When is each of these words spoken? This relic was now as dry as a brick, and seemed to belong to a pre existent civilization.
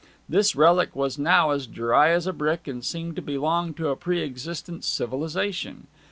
This 0.27 0.55
relic 0.55 0.95
was 0.95 1.19
now 1.19 1.51
as 1.51 1.67
dry 1.67 2.09
as 2.09 2.25
a 2.25 2.33
brick, 2.33 2.67
and 2.67 2.83
seemed 2.83 3.15
to 3.17 3.21
belong 3.21 3.75
to 3.75 3.89
a 3.89 3.95
pre 3.95 4.23
existent 4.23 4.83
civilization. 4.83 5.85